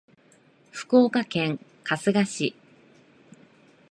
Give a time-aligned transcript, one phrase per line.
[0.71, 2.55] 福岡県春日市